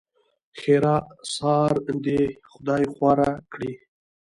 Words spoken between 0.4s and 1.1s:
ښېرا؛